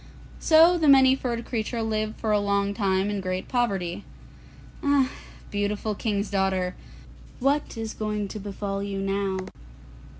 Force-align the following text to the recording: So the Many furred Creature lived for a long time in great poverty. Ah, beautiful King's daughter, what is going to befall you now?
So 0.39 0.79
the 0.79 0.87
Many 0.87 1.13
furred 1.15 1.45
Creature 1.45 1.83
lived 1.83 2.15
for 2.19 2.31
a 2.31 2.39
long 2.39 2.73
time 2.73 3.11
in 3.11 3.21
great 3.21 3.47
poverty. 3.47 4.03
Ah, 4.81 5.11
beautiful 5.51 5.93
King's 5.93 6.31
daughter, 6.31 6.73
what 7.39 7.77
is 7.77 7.93
going 7.93 8.27
to 8.29 8.39
befall 8.39 8.81
you 8.81 8.99
now? 8.99 9.45